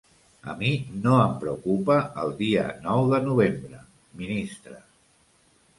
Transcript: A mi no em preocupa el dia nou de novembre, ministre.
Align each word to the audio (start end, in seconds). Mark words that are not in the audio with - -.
A 0.51 0.53
mi 0.61 0.69
no 1.03 1.17
em 1.25 1.35
preocupa 1.43 1.97
el 2.23 2.33
dia 2.41 2.65
nou 2.87 3.13
de 3.13 3.21
novembre, 3.29 3.87
ministre. 4.25 4.79